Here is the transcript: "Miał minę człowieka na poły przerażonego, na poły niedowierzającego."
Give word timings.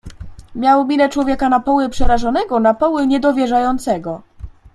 "Miał 0.55 0.85
minę 0.87 1.09
człowieka 1.09 1.49
na 1.49 1.59
poły 1.59 1.89
przerażonego, 1.89 2.59
na 2.59 2.73
poły 2.73 3.07
niedowierzającego." 3.07 4.21